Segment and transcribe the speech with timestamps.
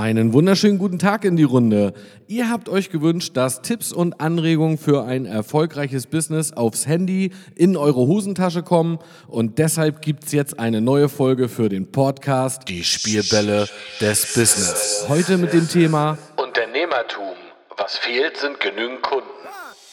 [0.00, 1.92] Einen wunderschönen guten Tag in die Runde.
[2.26, 7.76] Ihr habt euch gewünscht, dass Tipps und Anregungen für ein erfolgreiches Business aufs Handy in
[7.76, 13.68] eure Hosentasche kommen und deshalb gibt's jetzt eine neue Folge für den Podcast Die Spielbälle
[14.00, 15.04] des Business.
[15.06, 17.34] Heute mit dem Thema Unternehmertum.
[17.76, 19.28] Was fehlt, sind genügend Kunden.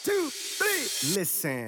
[0.05, 0.12] two,
[0.58, 1.20] three.
[1.20, 1.68] Listen.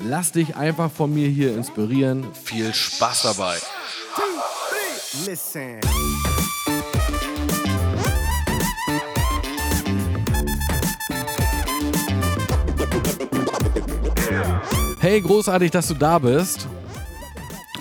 [0.00, 2.26] Lass dich einfach von mir hier inspirieren.
[2.32, 3.56] Viel Spaß dabei.
[5.26, 5.80] Listen.
[15.00, 16.68] Hey, großartig, dass du da bist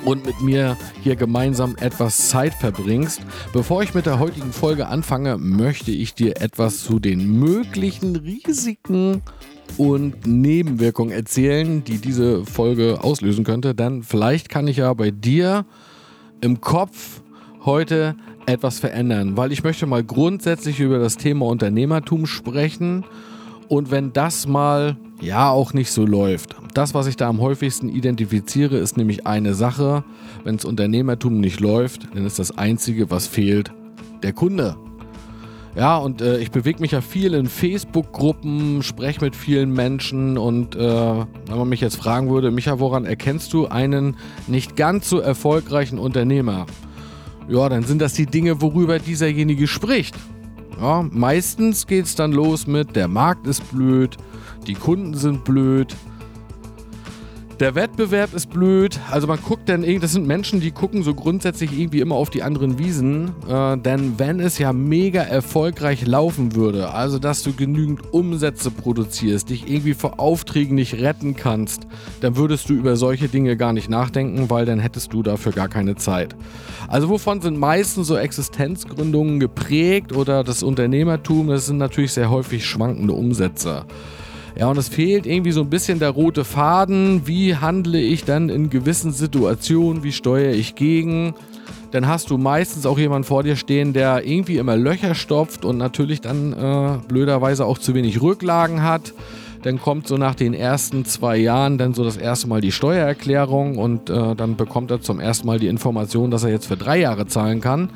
[0.05, 3.21] und mit mir hier gemeinsam etwas Zeit verbringst.
[3.53, 9.21] Bevor ich mit der heutigen Folge anfange, möchte ich dir etwas zu den möglichen Risiken
[9.77, 13.75] und Nebenwirkungen erzählen, die diese Folge auslösen könnte.
[13.75, 15.65] Denn vielleicht kann ich ja bei dir
[16.41, 17.21] im Kopf
[17.65, 23.05] heute etwas verändern, weil ich möchte mal grundsätzlich über das Thema Unternehmertum sprechen.
[23.67, 27.89] Und wenn das mal ja auch nicht so läuft, das, was ich da am häufigsten
[27.89, 30.05] identifiziere, ist nämlich eine Sache.
[30.45, 33.71] Wenn das Unternehmertum nicht läuft, dann ist das Einzige, was fehlt,
[34.23, 34.77] der Kunde.
[35.77, 40.75] Ja, und äh, ich bewege mich ja viel in Facebook-Gruppen, spreche mit vielen Menschen und
[40.75, 44.17] äh, wenn man mich jetzt fragen würde, Micha, woran erkennst du einen
[44.47, 46.65] nicht ganz so erfolgreichen Unternehmer?
[47.47, 50.15] Ja, dann sind das die Dinge, worüber dieserjenige spricht.
[50.81, 54.17] Ja, meistens geht es dann los mit, der Markt ist blöd,
[54.65, 55.95] die Kunden sind blöd,
[57.59, 58.99] der Wettbewerb ist blöd.
[59.09, 62.29] Also man guckt dann irgendwie, das sind Menschen, die gucken so grundsätzlich irgendwie immer auf
[62.29, 63.31] die anderen Wiesen.
[63.49, 69.49] Äh, denn wenn es ja mega erfolgreich laufen würde, also dass du genügend Umsätze produzierst,
[69.49, 71.87] dich irgendwie vor Aufträgen nicht retten kannst,
[72.21, 75.67] dann würdest du über solche Dinge gar nicht nachdenken, weil dann hättest du dafür gar
[75.67, 76.35] keine Zeit.
[76.87, 81.47] Also wovon sind meistens so Existenzgründungen geprägt oder das Unternehmertum?
[81.47, 83.85] Das sind natürlich sehr häufig schwankende Umsätze.
[84.59, 87.27] Ja, und es fehlt irgendwie so ein bisschen der rote Faden.
[87.27, 90.03] Wie handle ich dann in gewissen Situationen?
[90.03, 91.35] Wie steuere ich gegen?
[91.91, 95.77] Dann hast du meistens auch jemanden vor dir stehen, der irgendwie immer Löcher stopft und
[95.77, 99.13] natürlich dann äh, blöderweise auch zu wenig Rücklagen hat.
[99.61, 103.77] Dann kommt so nach den ersten zwei Jahren dann so das erste Mal die Steuererklärung
[103.77, 106.99] und äh, dann bekommt er zum ersten Mal die Information, dass er jetzt für drei
[106.99, 107.89] Jahre zahlen kann.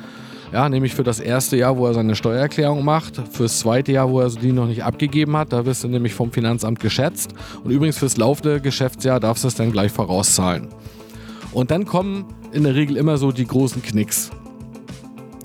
[0.52, 4.20] Ja, nämlich für das erste Jahr, wo er seine Steuererklärung macht, fürs zweite Jahr, wo
[4.20, 7.32] er die noch nicht abgegeben hat, da wirst du nämlich vom Finanzamt geschätzt.
[7.64, 10.68] Und übrigens fürs laufende Geschäftsjahr darfst du es dann gleich vorauszahlen.
[11.52, 14.30] Und dann kommen in der Regel immer so die großen Knicks.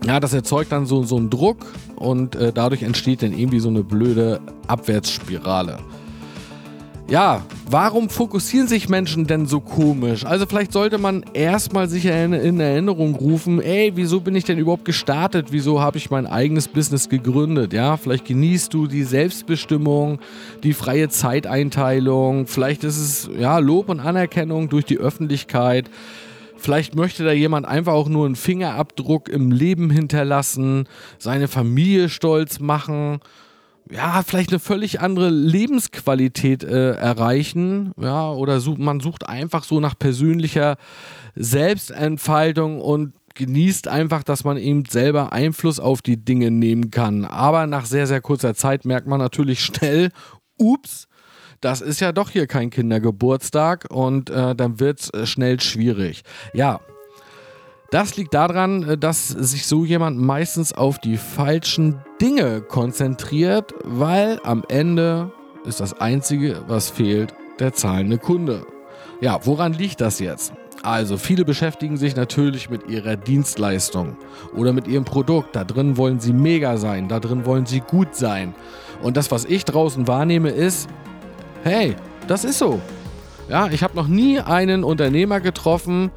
[0.05, 3.69] Ja, das erzeugt dann so, so einen Druck und äh, dadurch entsteht dann irgendwie so
[3.69, 5.79] eine blöde Abwärtsspirale.
[7.09, 10.25] Ja, warum fokussieren sich Menschen denn so komisch?
[10.25, 14.83] Also vielleicht sollte man erstmal sich in Erinnerung rufen, ey, wieso bin ich denn überhaupt
[14.83, 15.47] gestartet?
[15.51, 17.71] Wieso habe ich mein eigenes Business gegründet?
[17.71, 20.19] Ja, vielleicht genießt du die Selbstbestimmung,
[20.63, 25.89] die freie Zeiteinteilung, vielleicht ist es ja Lob und Anerkennung durch die Öffentlichkeit.
[26.57, 30.89] Vielleicht möchte da jemand einfach auch nur einen Fingerabdruck im Leben hinterlassen,
[31.19, 33.21] seine Familie stolz machen
[33.91, 39.79] ja, vielleicht eine völlig andere Lebensqualität äh, erreichen, ja, oder such, man sucht einfach so
[39.79, 40.77] nach persönlicher
[41.35, 47.23] Selbstentfaltung und genießt einfach, dass man eben selber Einfluss auf die Dinge nehmen kann.
[47.23, 50.09] Aber nach sehr, sehr kurzer Zeit merkt man natürlich schnell,
[50.57, 51.07] ups,
[51.61, 56.23] das ist ja doch hier kein Kindergeburtstag und äh, dann wird es äh, schnell schwierig.
[56.53, 56.81] Ja,
[57.89, 64.39] das liegt daran, äh, dass sich so jemand meistens auf die falschen Dinge konzentriert, weil
[64.43, 65.31] am Ende
[65.65, 68.65] ist das Einzige, was fehlt, der zahlende Kunde.
[69.21, 70.53] Ja, woran liegt das jetzt?
[70.83, 74.15] Also, viele beschäftigen sich natürlich mit ihrer Dienstleistung
[74.55, 75.55] oder mit ihrem Produkt.
[75.55, 78.55] Da drin wollen sie mega sein, da drin wollen sie gut sein.
[79.01, 80.87] Und das, was ich draußen wahrnehme, ist,
[81.63, 81.95] hey,
[82.27, 82.79] das ist so.
[83.49, 86.11] Ja, ich habe noch nie einen Unternehmer getroffen,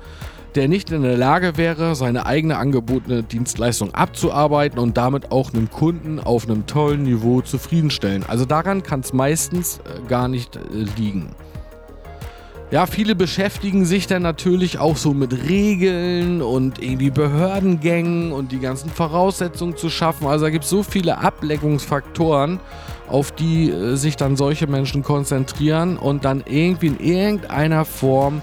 [0.55, 5.70] der nicht in der Lage wäre, seine eigene angebotene Dienstleistung abzuarbeiten und damit auch einen
[5.70, 8.25] Kunden auf einem tollen Niveau zufriedenstellen.
[8.26, 10.61] Also daran kann es meistens äh, gar nicht äh,
[10.97, 11.35] liegen.
[12.70, 18.61] Ja, viele beschäftigen sich dann natürlich auch so mit Regeln und irgendwie Behördengängen und die
[18.61, 20.29] ganzen Voraussetzungen zu schaffen.
[20.29, 22.61] Also da gibt es so viele Ableckungsfaktoren,
[23.08, 28.41] auf die äh, sich dann solche Menschen konzentrieren und dann irgendwie in irgendeiner Form,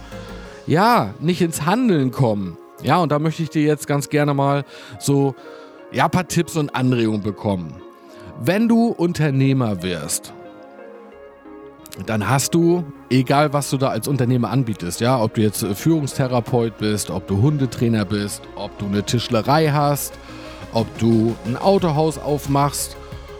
[0.67, 2.57] ja, nicht ins Handeln kommen.
[2.83, 4.65] Ja, und da möchte ich dir jetzt ganz gerne mal
[4.99, 5.33] so,
[5.91, 7.73] ja, ein paar Tipps und Anregungen bekommen.
[8.39, 10.33] Wenn du Unternehmer wirst,
[12.05, 16.77] dann hast du, egal was du da als Unternehmer anbietest, ja, ob du jetzt Führungstherapeut
[16.77, 20.13] bist, ob du Hundetrainer bist, ob du eine Tischlerei hast,
[20.73, 22.96] ob du ein Autohaus aufmachst,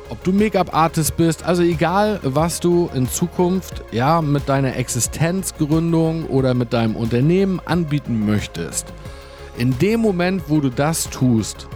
[0.10, 6.54] ob du Make-up-Artist bist, also egal, was du in Zukunft ja mit deiner Existenzgründung oder
[6.54, 8.94] mit deinem Unternehmen anbieten möchtest.
[9.58, 11.68] In dem Moment, wo du das tust,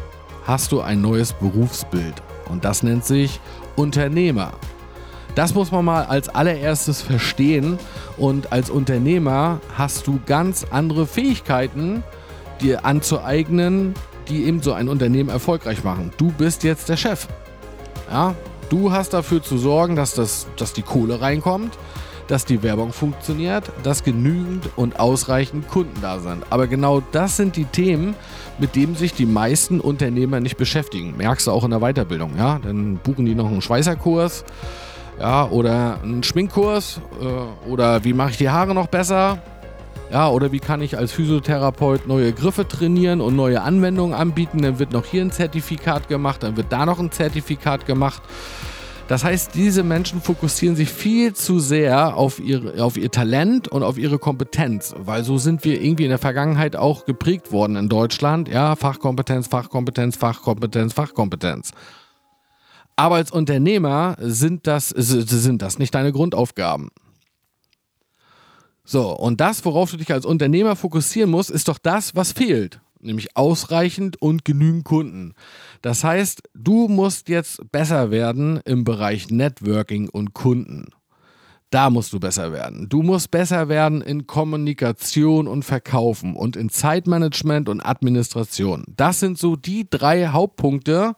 [0.45, 2.16] hast du ein neues Berufsbild
[2.50, 3.39] und das nennt sich
[3.75, 4.54] Unternehmer.
[5.36, 7.80] Das muss man mal als allererstes verstehen
[8.18, 12.04] und als Unternehmer hast du ganz andere Fähigkeiten
[12.62, 13.94] dir anzueignen,
[14.27, 16.12] die eben so ein Unternehmen erfolgreich machen.
[16.18, 17.27] Du bist jetzt der Chef.
[18.12, 18.36] Ja,
[18.69, 21.78] du hast dafür zu sorgen, dass, das, dass die Kohle reinkommt,
[22.28, 26.44] dass die Werbung funktioniert, dass genügend und ausreichend Kunden da sind.
[26.50, 28.16] Aber genau das sind die Themen,
[28.60, 31.16] mit denen sich die meisten Unternehmer nicht beschäftigen.
[31.16, 32.60] Merkst du auch in der Weiterbildung, ja?
[32.62, 34.44] Dann buchen die noch einen Schweißerkurs
[35.18, 39.40] ja, oder einen Schminkkurs äh, oder wie mache ich die Haare noch besser?
[40.12, 44.62] Ja, oder wie kann ich als Physiotherapeut neue Griffe trainieren und neue Anwendungen anbieten?
[44.62, 48.22] Dann wird noch hier ein Zertifikat gemacht, dann wird da noch ein Zertifikat gemacht.
[49.08, 53.84] Das heißt, diese Menschen fokussieren sich viel zu sehr auf, ihre, auf ihr Talent und
[53.84, 57.88] auf ihre Kompetenz, weil so sind wir irgendwie in der Vergangenheit auch geprägt worden in
[57.88, 58.50] Deutschland.
[58.50, 61.72] Ja, Fachkompetenz, Fachkompetenz, Fachkompetenz, Fachkompetenz.
[62.98, 66.90] Aber als Unternehmer sind das, sind das nicht deine Grundaufgaben.
[68.83, 72.81] So, und das, worauf du dich als Unternehmer fokussieren musst, ist doch das, was fehlt.
[73.00, 75.33] Nämlich ausreichend und genügend Kunden.
[75.81, 80.89] Das heißt, du musst jetzt besser werden im Bereich Networking und Kunden.
[81.72, 82.90] Da musst du besser werden.
[82.90, 88.84] Du musst besser werden in Kommunikation und Verkaufen und in Zeitmanagement und Administration.
[88.98, 91.14] Das sind so die drei Hauptpunkte,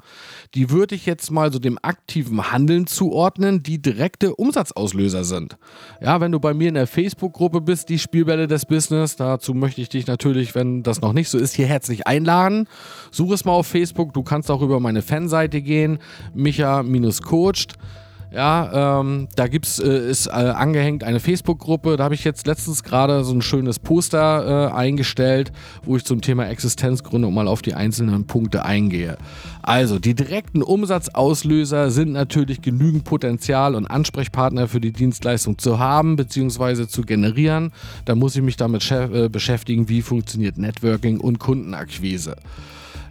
[0.54, 5.58] die würde ich jetzt mal so dem aktiven Handeln zuordnen, die direkte Umsatzauslöser sind.
[6.00, 9.82] Ja, wenn du bei mir in der Facebook-Gruppe bist, die Spielbälle des Business, dazu möchte
[9.82, 12.68] ich dich natürlich, wenn das noch nicht so ist, hier herzlich einladen.
[13.10, 14.14] Such es mal auf Facebook.
[14.14, 15.98] Du kannst auch über meine Fanseite gehen,
[16.36, 17.74] micha-coached.
[18.34, 21.98] Ja, ähm, da gibt's, äh, ist äh, angehängt eine Facebook-Gruppe.
[21.98, 25.52] Da habe ich jetzt letztens gerade so ein schönes Poster äh, eingestellt,
[25.84, 29.18] wo ich zum Thema Existenzgründung mal auf die einzelnen Punkte eingehe.
[29.62, 36.16] Also, die direkten Umsatzauslöser sind natürlich genügend Potenzial und Ansprechpartner für die Dienstleistung zu haben
[36.16, 36.88] bzw.
[36.88, 37.72] zu generieren.
[38.06, 42.38] Da muss ich mich damit äh, beschäftigen, wie funktioniert Networking und Kundenakquise.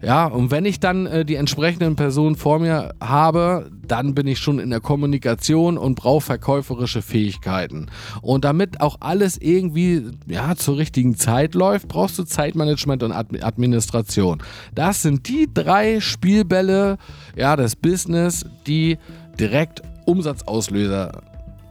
[0.03, 4.41] Ja, und wenn ich dann äh, die entsprechenden Personen vor mir habe, dann bin ich
[4.41, 7.87] schon in der Kommunikation und brauche verkäuferische Fähigkeiten.
[8.21, 13.41] Und damit auch alles irgendwie ja, zur richtigen Zeit läuft, brauchst du Zeitmanagement und Ad
[13.43, 14.43] Administration.
[14.75, 16.99] Das sind die drei Spielbälle
[17.37, 18.99] ja, des Business, die
[19.39, 21.23] direkt Umsatzauslöser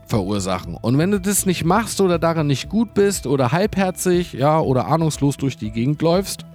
[0.06, 0.78] verursachen.
[0.80, 4.86] Und wenn du das nicht machst oder daran nicht gut bist oder halbherzig, ja, oder
[4.86, 6.46] ahnungslos durch die Gegend läufst,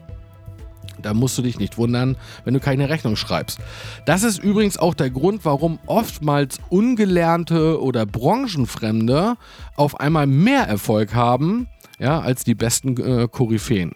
[1.01, 3.59] da musst du dich nicht wundern, wenn du keine Rechnung schreibst.
[4.05, 9.35] Das ist übrigens auch der Grund, warum oftmals ungelernte oder Branchenfremde
[9.75, 11.67] auf einmal mehr Erfolg haben
[11.99, 13.93] ja, als die besten äh, Koryphäen.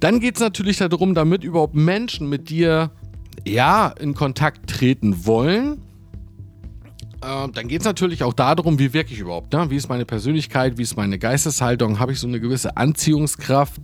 [0.00, 2.90] Dann geht es natürlich darum, damit überhaupt Menschen mit dir
[3.46, 5.80] ja, in Kontakt treten wollen,
[7.22, 9.52] äh, dann geht es natürlich auch darum, wie wirke ich überhaupt.
[9.52, 9.70] Ne?
[9.70, 13.80] Wie ist meine Persönlichkeit, wie ist meine Geisteshaltung, habe ich so eine gewisse Anziehungskraft.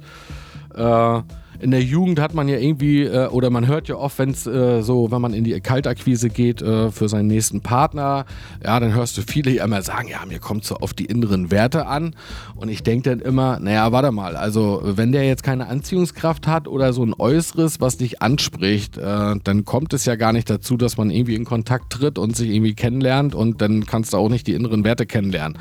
[0.74, 1.22] Äh,
[1.60, 4.46] in der Jugend hat man ja irgendwie, äh, oder man hört ja oft, wenn es
[4.46, 8.26] äh, so, wenn man in die Kaltakquise geht äh, für seinen nächsten Partner,
[8.62, 11.50] ja, dann hörst du viele ja immer sagen, ja, mir kommt so auf die inneren
[11.50, 12.14] Werte an.
[12.54, 16.68] Und ich denke dann immer, naja, warte mal, also wenn der jetzt keine Anziehungskraft hat
[16.68, 20.76] oder so ein Äußeres, was dich anspricht, äh, dann kommt es ja gar nicht dazu,
[20.76, 24.28] dass man irgendwie in Kontakt tritt und sich irgendwie kennenlernt und dann kannst du auch
[24.28, 25.58] nicht die inneren Werte kennenlernen.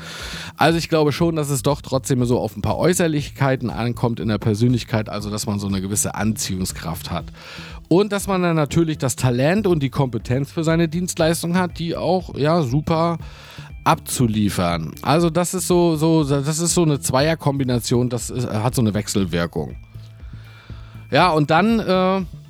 [0.56, 4.28] Also ich glaube schon, dass es doch trotzdem so auf ein paar Äußerlichkeiten ankommt in
[4.28, 7.26] der Persönlichkeit, also dass man so eine gewisse Anziehungskraft hat.
[7.88, 11.96] Und dass man dann natürlich das Talent und die Kompetenz für seine Dienstleistung hat, die
[11.96, 13.18] auch ja super
[13.84, 14.94] abzuliefern.
[15.00, 18.92] Also das ist so, so das ist so eine Zweierkombination, das ist, hat so eine
[18.92, 19.76] Wechselwirkung.
[21.10, 21.84] Ja, und dann äh,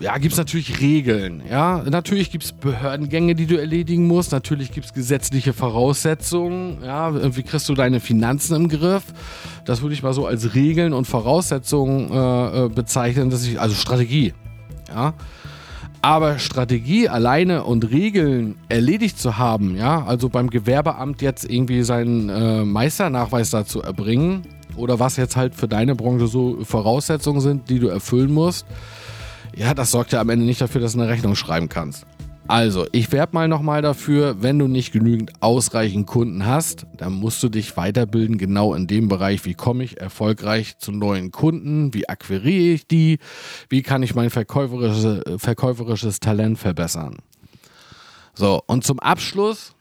[0.00, 1.42] ja, gibt es natürlich Regeln.
[1.48, 4.32] Ja, natürlich gibt es Behördengänge, die du erledigen musst.
[4.32, 6.78] Natürlich gibt es gesetzliche Voraussetzungen.
[6.82, 9.04] Ja, wie kriegst du deine Finanzen im Griff?
[9.64, 13.30] Das würde ich mal so als Regeln und Voraussetzungen äh, äh bezeichnen.
[13.30, 14.34] Dass ich, also Strategie.
[14.88, 15.14] Ja.
[16.02, 22.28] Aber Strategie alleine und Regeln erledigt zu haben, ja, also beim Gewerbeamt jetzt irgendwie seinen
[22.28, 24.42] äh, Meisternachweis dazu erbringen,
[24.76, 28.66] oder was jetzt halt für deine Branche so Voraussetzungen sind, die du erfüllen musst,
[29.56, 32.06] ja, das sorgt ja am Ende nicht dafür, dass du eine Rechnung schreiben kannst.
[32.46, 37.42] Also, ich werbe mal nochmal dafür, wenn du nicht genügend ausreichend Kunden hast, dann musst
[37.42, 42.08] du dich weiterbilden, genau in dem Bereich, wie komme ich erfolgreich zu neuen Kunden, wie
[42.08, 43.18] akquiriere ich die,
[43.68, 47.18] wie kann ich mein verkäuferisches, verkäuferisches Talent verbessern.
[48.32, 49.74] So, und zum Abschluss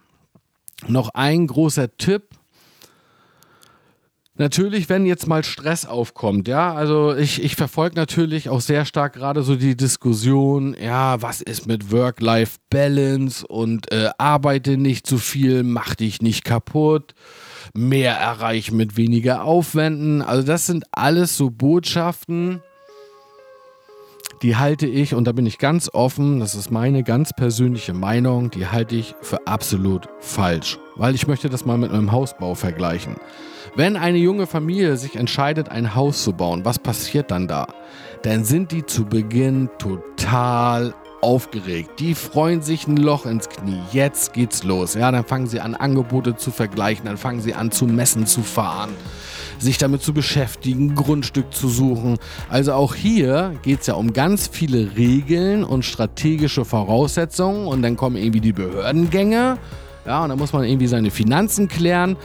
[0.87, 2.23] noch ein großer Tipp,
[4.39, 9.13] Natürlich, wenn jetzt mal Stress aufkommt, ja, also ich, ich verfolge natürlich auch sehr stark
[9.13, 15.63] gerade so die Diskussion, ja, was ist mit Work-Life-Balance und äh, arbeite nicht zu viel,
[15.63, 17.15] mach dich nicht kaputt,
[17.73, 20.21] mehr erreichen mit weniger Aufwänden.
[20.21, 22.61] Also das sind alles so Botschaften,
[24.43, 28.51] die halte ich, und da bin ich ganz offen, das ist meine ganz persönliche Meinung,
[28.51, 33.15] die halte ich für absolut falsch, weil ich möchte das mal mit meinem Hausbau vergleichen.
[33.77, 37.67] Wenn eine junge Familie sich entscheidet, ein Haus zu bauen, was passiert dann da?
[38.23, 41.91] Dann sind die zu Beginn total aufgeregt.
[41.99, 43.79] Die freuen sich ein Loch ins Knie.
[43.91, 44.95] Jetzt geht's los.
[44.95, 48.41] Ja, dann fangen sie an, Angebote zu vergleichen, dann fangen sie an, zu Messen zu
[48.41, 48.89] fahren,
[49.59, 52.17] sich damit zu beschäftigen, Grundstück zu suchen.
[52.49, 57.95] Also auch hier geht es ja um ganz viele Regeln und strategische Voraussetzungen und dann
[57.95, 59.59] kommen irgendwie die Behördengänge.
[60.07, 62.15] Ja, und dann muss man irgendwie seine Finanzen klären.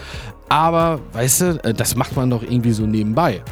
[0.53, 3.43] Aber, weißt du, äh, das macht man doch irgendwie so nebenbei.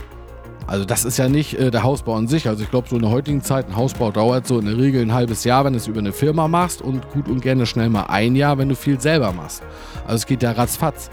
[0.71, 2.47] Also das ist ja nicht äh, der Hausbau an sich.
[2.47, 5.03] Also ich glaube, so in der heutigen Zeit, ein Hausbau dauert so in der Regel
[5.03, 7.89] ein halbes Jahr, wenn du es über eine Firma machst und gut und gerne schnell
[7.89, 9.65] mal ein Jahr, wenn du viel selber machst.
[10.05, 11.11] Also es geht ja ratzfatz.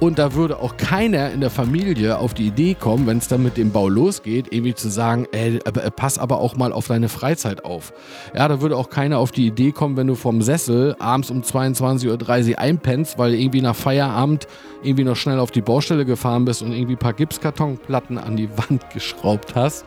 [0.00, 3.42] Und da würde auch keiner in der Familie auf die Idee kommen, wenn es dann
[3.42, 7.08] mit dem Bau losgeht, irgendwie zu sagen, ey, äh, pass aber auch mal auf deine
[7.08, 7.92] Freizeit auf.
[8.34, 11.42] Ja, da würde auch keiner auf die Idee kommen, wenn du vom Sessel abends um
[11.42, 14.48] 22.30 Uhr einpennst, weil irgendwie nach Feierabend
[14.82, 18.50] irgendwie noch schnell auf die Baustelle gefahren bist und irgendwie ein paar Gipskartonplatten an die
[18.56, 19.84] Wand geschraubt hast.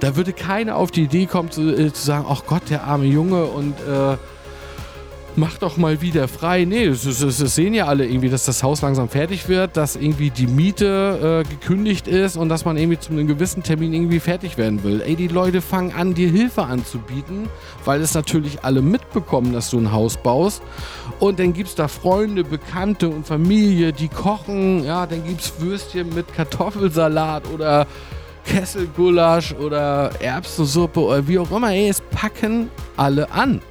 [0.00, 3.04] Da würde keiner auf die Idee kommen zu, äh, zu sagen, ach Gott, der arme
[3.04, 4.16] Junge und äh,
[5.40, 6.66] mach doch mal wieder frei.
[6.66, 9.96] Nee, das, das, das, sehen ja alle irgendwie, dass das Haus langsam fertig wird, dass
[9.96, 14.20] irgendwie die Miete äh, gekündigt ist und dass man irgendwie zu einem gewissen Termin irgendwie
[14.20, 15.00] fertig werden will.
[15.00, 17.48] Ey, die Leute fangen an, dir Hilfe anzubieten,
[17.86, 20.62] weil es natürlich alle mitbekommen, dass du ein Haus baust.
[21.18, 24.84] Und dann gibt es da Freunde, Bekannte und Familie, die kochen.
[24.84, 27.86] Ja, dann gibt es Würstchen mit Kartoffelsalat oder
[28.44, 31.70] Kesselgulasch oder Erbsensuppe oder wie auch immer.
[31.70, 33.62] Ey, es packen alle an.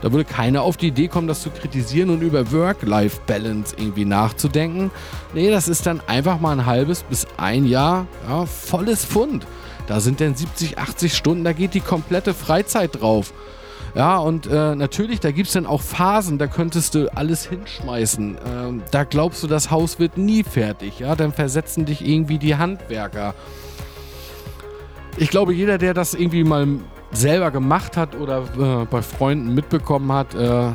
[0.00, 4.90] Da würde keiner auf die Idee kommen, das zu kritisieren und über Work-Life-Balance irgendwie nachzudenken.
[5.34, 9.46] Nee, das ist dann einfach mal ein halbes bis ein Jahr ja, volles Fund.
[9.86, 13.32] Da sind dann 70, 80 Stunden, da geht die komplette Freizeit drauf.
[13.94, 18.38] Ja, und äh, natürlich, da gibt es dann auch Phasen, da könntest du alles hinschmeißen.
[18.46, 21.00] Ähm, da glaubst du, das Haus wird nie fertig.
[21.00, 23.34] Ja, dann versetzen dich irgendwie die Handwerker.
[25.16, 26.68] Ich glaube, jeder, der das irgendwie mal
[27.12, 30.72] selber gemacht hat oder äh, bei Freunden mitbekommen hat, äh,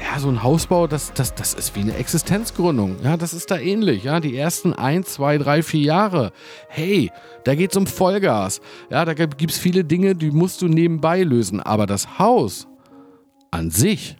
[0.00, 2.96] ja, so ein Hausbau, das, das, das ist wie eine Existenzgründung.
[3.02, 4.04] Ja, das ist da ähnlich.
[4.04, 6.32] Ja, die ersten ein, zwei, drei, vier Jahre.
[6.68, 7.10] Hey,
[7.44, 8.60] da geht es um Vollgas.
[8.90, 11.60] Ja, da gibt es viele Dinge, die musst du nebenbei lösen.
[11.60, 12.66] Aber das Haus
[13.50, 14.16] an sich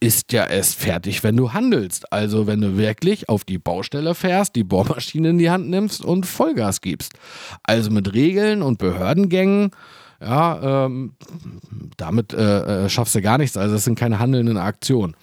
[0.00, 2.12] ist ja erst fertig, wenn du handelst.
[2.12, 6.26] Also wenn du wirklich auf die Baustelle fährst, die Bohrmaschine in die Hand nimmst und
[6.26, 7.14] Vollgas gibst.
[7.62, 9.70] Also mit Regeln und Behördengängen
[10.24, 11.14] ja, ähm,
[11.96, 13.56] damit äh, äh, schaffst du gar nichts.
[13.56, 15.14] Also das sind keine handelnden Aktionen.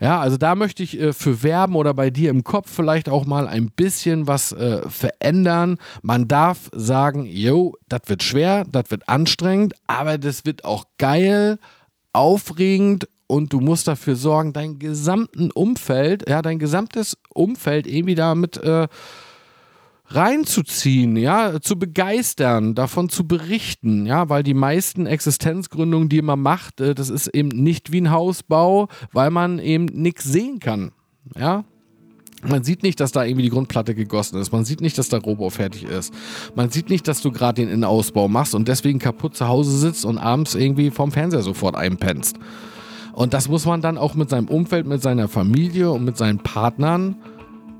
[0.00, 3.26] Ja, also da möchte ich äh, für werben oder bei dir im Kopf vielleicht auch
[3.26, 5.78] mal ein bisschen was äh, verändern.
[6.02, 11.58] Man darf sagen, yo, das wird schwer, das wird anstrengend, aber das wird auch geil,
[12.12, 18.56] aufregend und du musst dafür sorgen, dein gesamten Umfeld, ja, dein gesamtes Umfeld irgendwie damit
[18.58, 18.88] äh,
[20.06, 26.80] reinzuziehen, ja, zu begeistern, davon zu berichten, ja, weil die meisten Existenzgründungen, die man macht,
[26.80, 30.92] äh, das ist eben nicht wie ein Hausbau, weil man eben nichts sehen kann,
[31.38, 31.64] ja.
[32.46, 34.52] Man sieht nicht, dass da irgendwie die Grundplatte gegossen ist.
[34.52, 36.12] Man sieht nicht, dass der Rohbau fertig ist.
[36.54, 40.04] Man sieht nicht, dass du gerade den Innenausbau machst und deswegen kaputt zu Hause sitzt
[40.04, 42.36] und abends irgendwie vom Fernseher sofort einpennst.
[43.14, 46.38] Und das muss man dann auch mit seinem Umfeld, mit seiner Familie und mit seinen
[46.38, 47.16] Partnern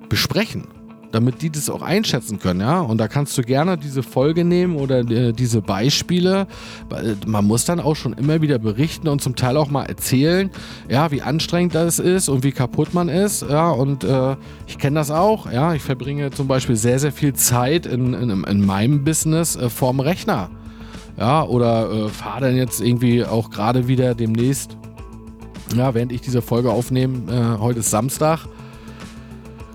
[0.09, 0.69] besprechen.
[1.15, 2.81] Damit die das auch einschätzen können, ja.
[2.81, 6.49] Und da kannst du gerne diese Folge nehmen oder äh, diese Beispiele.
[7.27, 10.51] Man muss dann auch schon immer wieder berichten und zum Teil auch mal erzählen,
[10.89, 13.71] ja, wie anstrengend das ist und wie kaputt man ist, ja.
[13.71, 15.75] Und äh, ich kenne das auch, ja.
[15.75, 20.01] Ich verbringe zum Beispiel sehr, sehr viel Zeit in, in, in meinem Business äh, vorm
[20.01, 20.51] Rechner.
[21.17, 24.77] Ja, oder äh, fahre dann jetzt irgendwie auch gerade wieder demnächst,
[25.77, 28.49] ja, während ich diese Folge aufnehme, äh, heute ist Samstag.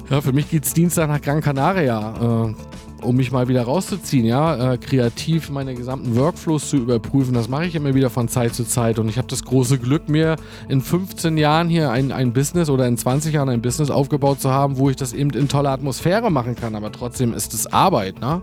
[0.10, 2.48] Ja, für mich geht es Dienstag nach Gran Canaria.
[2.50, 2.54] Äh,
[3.01, 7.34] um mich mal wieder rauszuziehen, ja, äh, kreativ meine gesamten Workflows zu überprüfen.
[7.34, 10.10] Das mache ich immer wieder von Zeit zu Zeit und ich habe das große Glück,
[10.10, 10.36] mir
[10.68, 14.50] in 15 Jahren hier ein, ein Business oder in 20 Jahren ein Business aufgebaut zu
[14.51, 18.20] haben, wo ich das eben in toller Atmosphäre machen kann, aber trotzdem ist es Arbeit,
[18.20, 18.42] ne?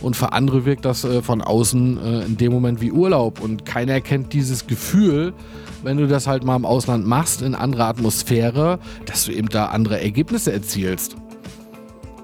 [0.00, 3.64] Und für andere wirkt das äh, von außen äh, in dem Moment wie Urlaub und
[3.64, 5.32] keiner kennt dieses Gefühl,
[5.82, 9.66] wenn du das halt mal im Ausland machst, in anderer Atmosphäre, dass du eben da
[9.66, 11.16] andere Ergebnisse erzielst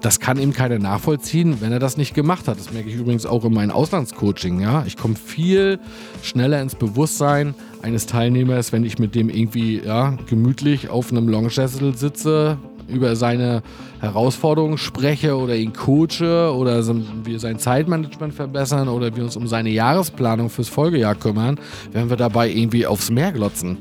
[0.01, 2.57] das kann eben keiner nachvollziehen, wenn er das nicht gemacht hat.
[2.57, 4.59] Das merke ich übrigens auch in meinem Auslandscoaching.
[4.59, 4.83] Ja?
[4.85, 5.79] Ich komme viel
[6.21, 11.95] schneller ins Bewusstsein eines Teilnehmers, wenn ich mit dem irgendwie ja, gemütlich auf einem Longsessel
[11.95, 12.57] sitze,
[12.89, 13.61] über seine
[13.99, 16.83] Herausforderungen spreche oder ihn coache oder
[17.23, 21.59] wir sein Zeitmanagement verbessern oder wir uns um seine Jahresplanung fürs Folgejahr kümmern,
[21.91, 23.77] wenn wir dabei irgendwie aufs Meer glotzen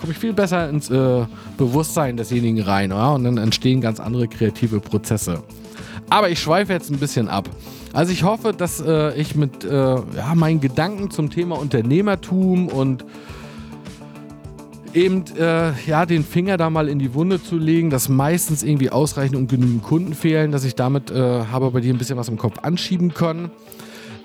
[0.00, 1.26] komme ich viel besser ins äh,
[1.58, 3.10] Bewusstsein desjenigen rein ja?
[3.10, 5.42] und dann entstehen ganz andere kreative Prozesse.
[6.08, 7.50] Aber ich schweife jetzt ein bisschen ab.
[7.92, 13.04] Also ich hoffe, dass äh, ich mit äh, ja, meinen Gedanken zum Thema Unternehmertum und
[14.94, 18.90] eben äh, ja, den Finger da mal in die Wunde zu legen, dass meistens irgendwie
[18.90, 22.28] ausreichend und genügend Kunden fehlen, dass ich damit äh, habe bei dir ein bisschen was
[22.28, 23.50] im Kopf anschieben können.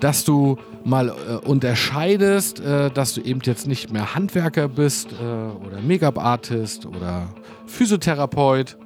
[0.00, 5.24] Dass du mal äh, unterscheidest, äh, dass du eben jetzt nicht mehr Handwerker bist äh,
[5.24, 7.28] oder Make-up-Artist oder
[7.66, 8.76] Physiotherapeut,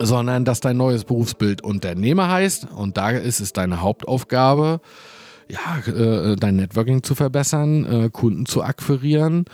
[0.00, 2.66] sondern dass dein neues Berufsbild Unternehmer heißt.
[2.74, 4.80] Und da ist es deine Hauptaufgabe,
[5.48, 9.44] ja, äh, dein Networking zu verbessern, Kunden zu akquirieren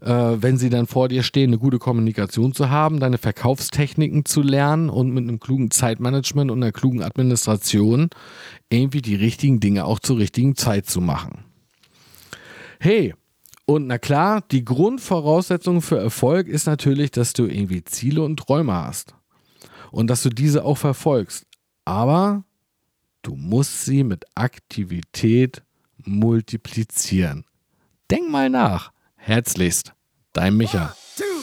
[0.00, 4.42] äh, wenn sie dann vor dir stehen, eine gute Kommunikation zu haben, deine Verkaufstechniken zu
[4.42, 8.10] lernen und mit einem klugen Zeitmanagement und einer klugen Administration
[8.70, 11.44] irgendwie die richtigen Dinge auch zur richtigen Zeit zu machen.
[12.80, 13.14] Hey,
[13.64, 18.72] und na klar, die Grundvoraussetzung für Erfolg ist natürlich, dass du irgendwie Ziele und Träume
[18.72, 19.14] hast.
[19.90, 21.46] Und dass du diese auch verfolgst.
[21.84, 22.44] Aber
[23.22, 25.62] du musst sie mit Aktivität
[26.04, 27.44] multiplizieren.
[28.10, 28.92] Denk mal nach.
[29.28, 29.92] Herzlichst,
[30.32, 30.84] dein Micha.
[30.84, 31.42] One, two,